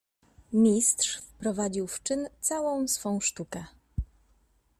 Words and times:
"Mistrz 0.53 1.17
wprowadził 1.17 1.87
w 1.87 2.03
czyn 2.03 2.27
całą 2.39 2.87
swą 2.87 3.19
sztukę." 3.19 3.65